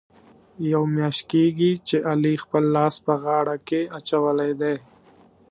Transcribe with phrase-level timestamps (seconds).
[0.71, 4.75] یوه میاشت کېږي، چې علي خپل لاس په غاړه کې اچولی دی.